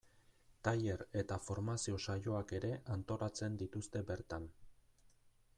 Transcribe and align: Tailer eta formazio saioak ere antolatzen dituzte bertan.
Tailer 0.67 1.03
eta 1.21 1.37
formazio 1.49 1.99
saioak 2.07 2.55
ere 2.61 2.73
antolatzen 2.97 3.63
dituzte 3.63 4.05
bertan. 4.11 4.53